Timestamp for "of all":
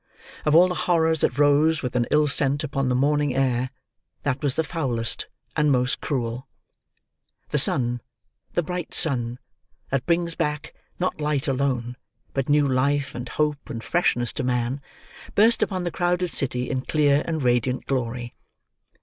0.45-0.67